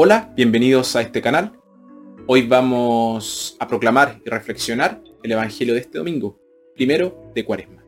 [0.00, 1.58] Hola, bienvenidos a este canal.
[2.28, 6.38] Hoy vamos a proclamar y reflexionar el Evangelio de este domingo,
[6.76, 7.82] primero de Cuaresma.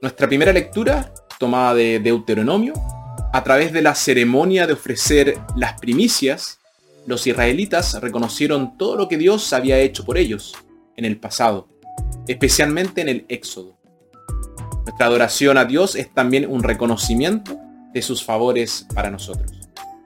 [0.00, 2.74] Nuestra primera lectura, tomada de Deuteronomio,
[3.32, 6.60] a través de la ceremonia de ofrecer las primicias,
[7.06, 10.54] los israelitas reconocieron todo lo que Dios había hecho por ellos
[10.96, 11.68] en el pasado,
[12.26, 13.76] especialmente en el Éxodo.
[14.84, 17.58] Nuestra adoración a Dios es también un reconocimiento
[17.92, 19.50] de sus favores para nosotros.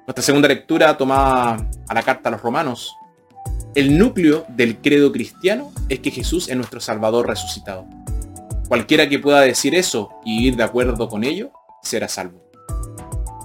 [0.07, 2.95] Nuestra segunda lectura tomada a la carta a los romanos.
[3.75, 7.87] El núcleo del credo cristiano es que Jesús es nuestro Salvador resucitado.
[8.69, 12.43] Cualquiera que pueda decir eso y ir de acuerdo con ello, será salvo.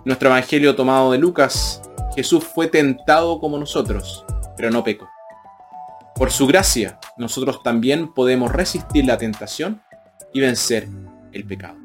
[0.06, 1.82] Nuestro Evangelio tomado de Lucas
[2.16, 4.24] Jesús fue tentado como nosotros,
[4.56, 5.10] pero no pecó.
[6.16, 9.82] Por su gracia, nosotros también podemos resistir la tentación
[10.32, 10.88] y vencer
[11.32, 11.78] el pecado.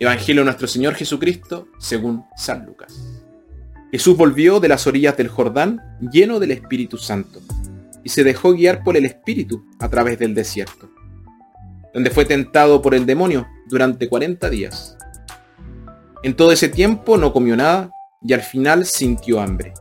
[0.00, 2.92] Evangelio de nuestro Señor Jesucristo según San Lucas.
[3.92, 5.80] Jesús volvió de las orillas del Jordán
[6.12, 7.40] lleno del Espíritu Santo
[8.02, 10.90] y se dejó guiar por el Espíritu a través del desierto,
[11.94, 14.96] donde fue tentado por el demonio durante 40 días.
[16.24, 17.92] En todo ese tiempo no comió nada
[18.24, 19.74] y al final sintió hambre.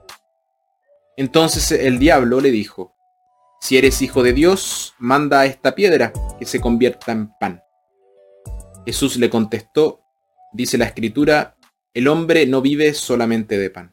[1.17, 2.95] Entonces el diablo le dijo,
[3.59, 7.61] si eres hijo de Dios, manda a esta piedra que se convierta en pan.
[8.85, 10.01] Jesús le contestó,
[10.51, 11.55] dice la escritura,
[11.93, 13.91] el hombre no vive solamente de pan.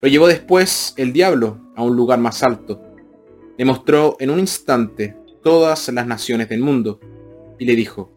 [0.00, 2.82] Lo llevó después el diablo a un lugar más alto.
[3.56, 6.98] Le mostró en un instante todas las naciones del mundo
[7.58, 8.12] y le dijo,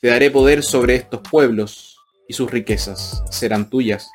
[0.00, 1.91] te daré poder sobre estos pueblos
[2.32, 4.10] y sus riquezas serán tuyas,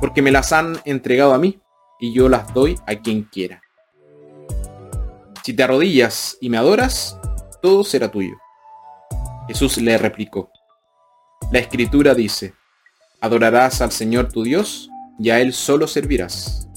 [0.00, 1.60] porque me las han entregado a mí
[2.00, 3.60] y yo las doy a quien quiera.
[5.42, 7.18] Si te arrodillas y me adoras,
[7.60, 8.38] todo será tuyo.
[9.48, 10.50] Jesús le replicó,
[11.52, 12.54] la escritura dice,
[13.20, 16.70] adorarás al Señor tu Dios y a Él solo servirás.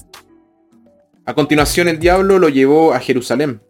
[1.24, 3.62] A continuación el diablo lo llevó a Jerusalén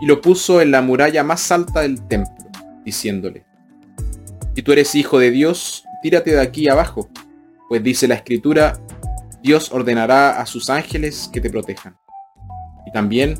[0.00, 2.46] y lo puso en la muralla más alta del templo,
[2.82, 3.44] diciéndole,
[4.54, 7.08] si tú eres hijo de Dios, tírate de aquí abajo,
[7.68, 8.78] pues dice la escritura,
[9.42, 11.96] Dios ordenará a sus ángeles que te protejan.
[12.86, 13.34] Y también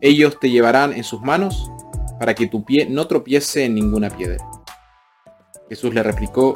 [0.00, 1.70] ellos te llevarán en sus manos
[2.18, 4.44] para que tu pie no tropiece en ninguna piedra.
[5.68, 6.54] Jesús le replicó,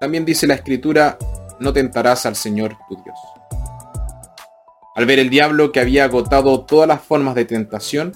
[0.00, 1.18] también dice la escritura,
[1.60, 3.18] no tentarás al Señor tu Dios.
[4.96, 8.12] Al ver el diablo que había agotado todas las formas de tentación,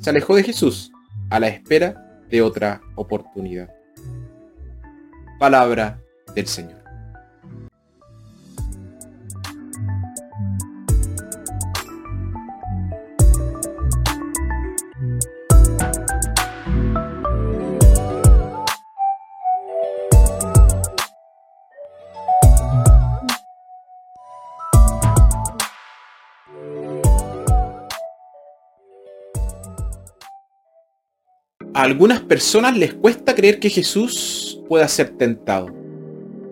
[0.00, 0.90] se alejó de Jesús
[1.30, 1.94] a la espera
[2.28, 3.79] de otra oportunidad.
[5.40, 5.98] Palabra
[6.34, 6.78] del Señor.
[31.72, 35.66] A algunas personas les cuesta creer que Jesús pueda ser tentado.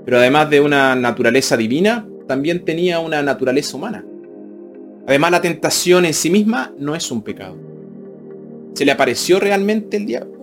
[0.05, 4.05] Pero además de una naturaleza divina, también tenía una naturaleza humana.
[5.07, 7.57] Además, la tentación en sí misma no es un pecado.
[8.75, 10.37] ¿Se le apareció realmente el diablo?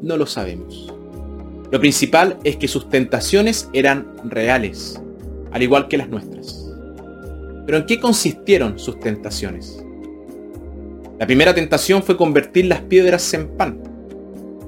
[0.00, 0.94] No lo sabemos.
[1.70, 4.98] Lo principal es que sus tentaciones eran reales,
[5.52, 6.72] al igual que las nuestras.
[7.66, 9.84] Pero ¿en qué consistieron sus tentaciones?
[11.18, 13.89] La primera tentación fue convertir las piedras en pan.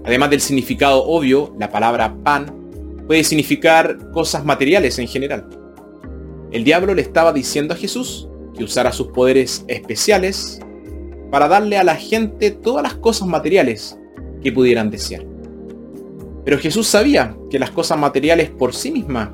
[0.05, 5.49] Además del significado obvio, la palabra pan puede significar cosas materiales en general.
[6.51, 10.61] El diablo le estaba diciendo a Jesús que usara sus poderes especiales
[11.31, 13.99] para darle a la gente todas las cosas materiales
[14.43, 15.25] que pudieran desear.
[16.45, 19.31] Pero Jesús sabía que las cosas materiales por sí mismas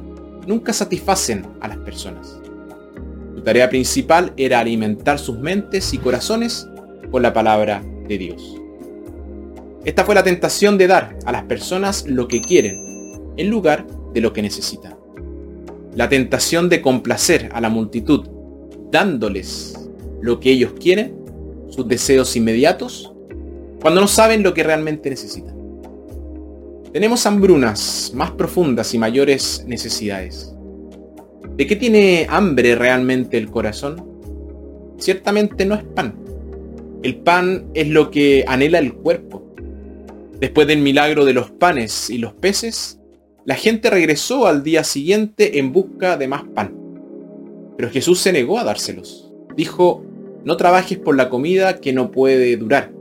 [0.47, 2.41] nunca satisfacen a las personas.
[3.35, 6.69] Su tarea principal era alimentar sus mentes y corazones
[7.11, 8.61] con la palabra de Dios.
[9.85, 14.21] Esta fue la tentación de dar a las personas lo que quieren, en lugar de
[14.21, 14.97] lo que necesitan.
[15.95, 18.27] La tentación de complacer a la multitud,
[18.91, 19.89] dándoles
[20.21, 21.15] lo que ellos quieren,
[21.69, 23.13] sus deseos inmediatos,
[23.81, 25.57] cuando no saben lo que realmente necesitan.
[26.93, 30.55] Tenemos hambrunas más profundas y mayores necesidades.
[31.57, 34.05] ¿De qué tiene hambre realmente el corazón?
[34.99, 36.15] Ciertamente no es pan.
[37.03, 39.48] El pan es lo que anhela el cuerpo,
[40.41, 43.01] Después del milagro de los panes y los peces,
[43.45, 46.75] la gente regresó al día siguiente en busca de más pan.
[47.77, 49.33] Pero Jesús se negó a dárselos.
[49.57, 50.05] Dijo,
[50.45, 52.93] No trabajes por la comida que no puede durar,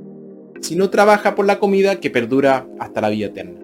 [0.62, 3.60] sino trabaja por la comida que perdura hasta la vida eterna.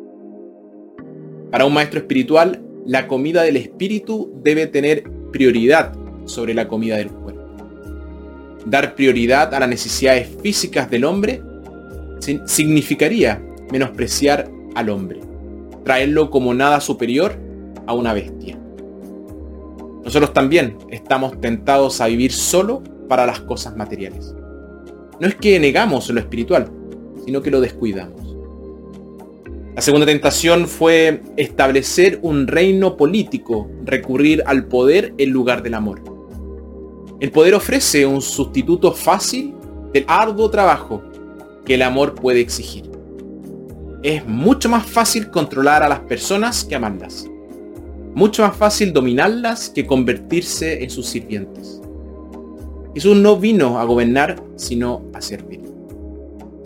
[1.49, 5.93] Para un maestro espiritual, la comida del espíritu debe tener prioridad
[6.25, 7.41] sobre la comida del cuerpo.
[8.67, 11.41] Dar prioridad a las necesidades físicas del hombre
[12.45, 13.41] significaría
[13.73, 15.19] menospreciar al hombre,
[15.83, 17.35] traerlo como nada superior
[17.87, 18.55] a una bestia.
[20.03, 24.35] Nosotros también estamos tentados a vivir solo para las cosas materiales.
[25.19, 26.69] No es que negamos lo espiritual,
[27.25, 28.35] sino que lo descuidamos.
[29.75, 36.03] La segunda tentación fue establecer un reino político, recurrir al poder en lugar del amor.
[37.19, 39.55] El poder ofrece un sustituto fácil
[39.93, 41.01] del arduo trabajo
[41.65, 42.92] que el amor puede exigir.
[44.03, 47.25] Es mucho más fácil controlar a las personas que amarlas.
[48.13, 51.81] Mucho más fácil dominarlas que convertirse en sus sirvientes.
[52.93, 55.61] Jesús no vino a gobernar, sino a servir.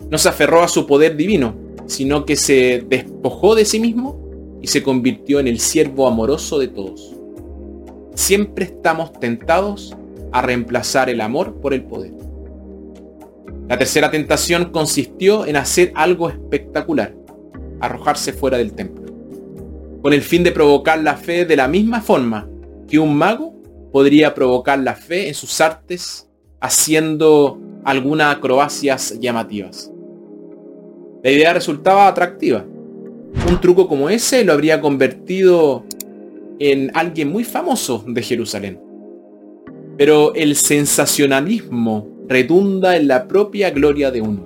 [0.10, 1.54] No se aferró a su poder divino,
[1.86, 6.70] sino que se despojó de sí mismo y se convirtió en el siervo amoroso de
[6.70, 7.16] todos.
[8.16, 9.96] Siempre estamos tentados
[10.32, 12.14] a reemplazar el amor por el poder.
[13.70, 17.17] La tercera tentación consistió en hacer algo espectacular,
[17.80, 19.08] arrojarse fuera del templo
[20.02, 22.48] con el fin de provocar la fe de la misma forma
[22.88, 23.54] que un mago
[23.92, 26.30] podría provocar la fe en sus artes
[26.62, 29.92] haciendo algunas acrobacias llamativas.
[31.24, 32.66] La idea resultaba atractiva.
[33.50, 35.84] Un truco como ese lo habría convertido
[36.60, 38.80] en alguien muy famoso de Jerusalén.
[39.98, 44.46] Pero el sensacionalismo redunda en la propia gloria de uno,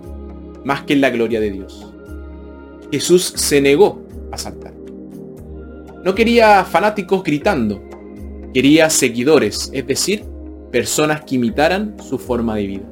[0.63, 1.90] más que en la gloria de Dios.
[2.91, 4.01] Jesús se negó
[4.31, 4.73] a saltar.
[6.03, 7.81] No quería fanáticos gritando,
[8.53, 10.25] quería seguidores, es decir,
[10.71, 12.91] personas que imitaran su forma de vida.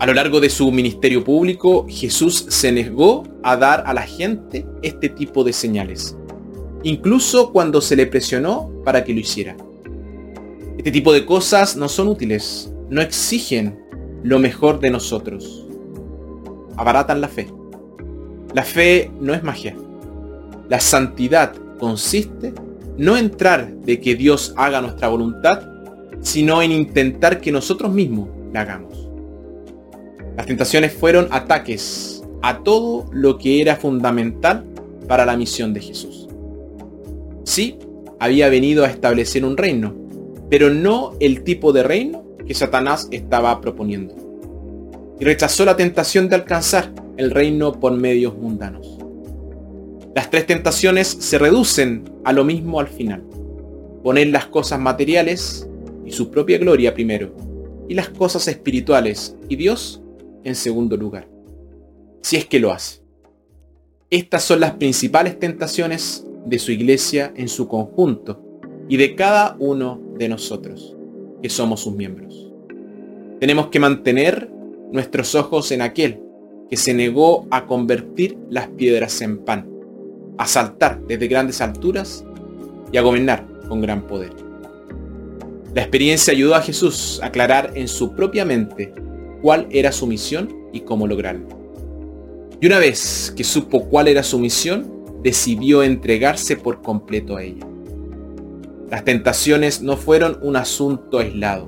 [0.00, 4.66] A lo largo de su ministerio público, Jesús se negó a dar a la gente
[4.82, 6.16] este tipo de señales,
[6.82, 9.56] incluso cuando se le presionó para que lo hiciera.
[10.76, 13.84] Este tipo de cosas no son útiles, no exigen
[14.22, 15.66] lo mejor de nosotros.
[16.76, 17.57] Abaratan la fe.
[18.54, 19.76] La fe no es magia.
[20.68, 22.52] La santidad consiste
[22.96, 25.62] no en entrar de que Dios haga nuestra voluntad,
[26.20, 29.08] sino en intentar que nosotros mismos la hagamos.
[30.36, 34.64] Las tentaciones fueron ataques a todo lo que era fundamental
[35.06, 36.28] para la misión de Jesús.
[37.44, 37.78] Sí,
[38.18, 39.94] había venido a establecer un reino,
[40.50, 44.14] pero no el tipo de reino que Satanás estaba proponiendo.
[45.20, 48.96] Y rechazó la tentación de alcanzar el reino por medios mundanos.
[50.14, 53.24] Las tres tentaciones se reducen a lo mismo al final.
[54.04, 55.68] Poner las cosas materiales
[56.06, 57.36] y su propia gloria primero,
[57.88, 60.00] y las cosas espirituales y Dios
[60.44, 61.28] en segundo lugar.
[62.22, 63.02] Si es que lo hace.
[64.10, 68.40] Estas son las principales tentaciones de su iglesia en su conjunto
[68.88, 70.96] y de cada uno de nosotros,
[71.42, 72.52] que somos sus miembros.
[73.40, 74.50] Tenemos que mantener
[74.92, 76.27] nuestros ojos en aquel
[76.68, 79.78] que se negó a convertir las piedras en pan
[80.38, 82.24] a saltar desde grandes alturas
[82.92, 84.32] y a gobernar con gran poder.
[85.74, 88.94] La experiencia ayudó a Jesús a aclarar en su propia mente
[89.42, 91.46] cuál era su misión y cómo lograrlo.
[92.60, 97.66] Y una vez que supo cuál era su misión, decidió entregarse por completo a ella.
[98.90, 101.66] Las tentaciones no fueron un asunto aislado.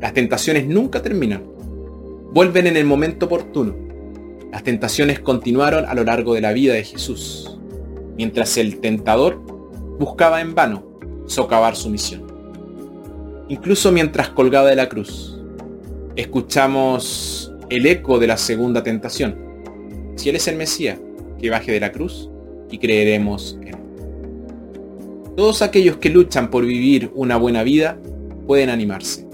[0.00, 1.44] Las tentaciones nunca terminan.
[2.32, 3.74] Vuelven en el momento oportuno.
[4.52, 7.58] Las tentaciones continuaron a lo largo de la vida de Jesús
[8.16, 9.40] mientras el tentador
[9.98, 10.84] buscaba en vano
[11.26, 12.26] socavar su misión.
[13.48, 15.40] Incluso mientras colgaba de la cruz,
[16.16, 19.36] escuchamos el eco de la segunda tentación.
[20.16, 20.98] Si Él es el Mesías,
[21.38, 22.30] que baje de la cruz
[22.70, 23.76] y creeremos en Él.
[25.36, 27.98] Todos aquellos que luchan por vivir una buena vida
[28.46, 29.26] pueden animarse.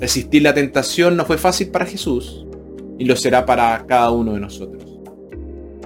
[0.00, 2.41] Resistir la tentación no fue fácil para Jesús,
[3.02, 4.84] y lo será para cada uno de nosotros.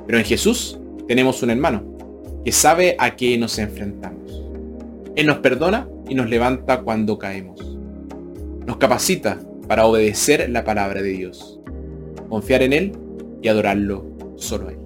[0.07, 1.97] Pero en Jesús tenemos un hermano,
[2.45, 4.45] que sabe a qué nos enfrentamos.
[5.15, 7.75] Él nos perdona y nos levanta cuando caemos.
[8.67, 11.59] Nos capacita para obedecer la palabra de Dios,
[12.29, 12.93] confiar en Él
[13.41, 14.05] y adorarlo
[14.37, 14.86] solo a Él.